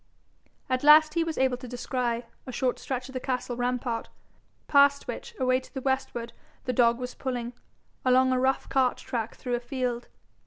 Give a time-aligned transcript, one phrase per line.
[0.67, 4.09] At last he was able to descry a short stretch of the castle rampart,
[4.67, 6.33] past which, away to the westward,
[6.65, 7.53] the dog was pulling,
[8.03, 10.07] along a rough cart track through a field.